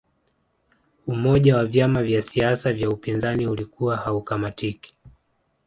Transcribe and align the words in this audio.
umoja 1.07 1.57
wa 1.57 1.65
vyama 1.65 2.03
vya 2.03 2.21
siasa 2.21 2.73
vya 2.73 2.89
upinzani 2.89 3.47
ulikuwa 3.47 3.97
haukamatiki 3.97 4.95